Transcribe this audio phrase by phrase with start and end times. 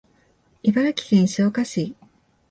[0.63, 1.95] 茨城県石岡市